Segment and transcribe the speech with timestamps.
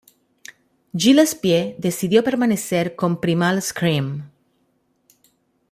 [0.95, 4.31] Gillespie decidió permanecer con Primal Scream.